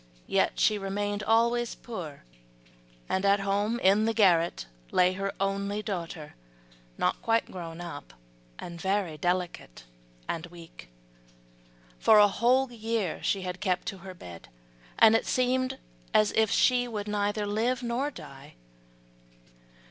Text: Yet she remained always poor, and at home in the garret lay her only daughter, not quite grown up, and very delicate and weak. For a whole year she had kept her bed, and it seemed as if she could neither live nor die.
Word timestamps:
Yet 0.25 0.59
she 0.59 0.79
remained 0.79 1.21
always 1.21 1.75
poor, 1.75 2.23
and 3.07 3.23
at 3.23 3.41
home 3.41 3.79
in 3.81 4.05
the 4.05 4.15
garret 4.15 4.65
lay 4.89 5.13
her 5.13 5.31
only 5.39 5.83
daughter, 5.83 6.33
not 6.97 7.21
quite 7.21 7.51
grown 7.51 7.79
up, 7.81 8.11
and 8.57 8.81
very 8.81 9.15
delicate 9.15 9.83
and 10.27 10.47
weak. 10.47 10.89
For 11.99 12.17
a 12.17 12.27
whole 12.27 12.71
year 12.71 13.21
she 13.21 13.43
had 13.43 13.61
kept 13.61 13.87
her 13.91 14.15
bed, 14.15 14.47
and 14.97 15.15
it 15.15 15.27
seemed 15.27 15.77
as 16.15 16.31
if 16.31 16.49
she 16.49 16.87
could 16.87 17.07
neither 17.07 17.45
live 17.45 17.83
nor 17.83 18.09
die. 18.09 18.55